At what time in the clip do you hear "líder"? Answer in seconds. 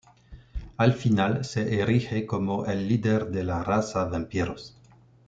2.87-3.27